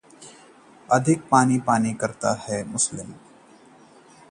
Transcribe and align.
बहुत 0.03 0.89
अधिक 0.89 1.21
पानी 1.31 1.57
पीना 1.67 1.79
भी 1.79 1.91
हो 1.91 2.07
सकता 2.07 2.33
है 2.47 2.61
खतरनाक 2.63 3.15